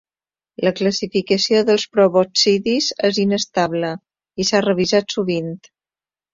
[0.67, 3.95] La classificació dels proboscidis és inestable
[4.45, 5.57] i s'ha revisat sovint.